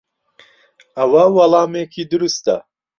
ئەوە 0.97 1.23
وەڵامێکی 1.35 2.03
دروستە. 2.11 2.57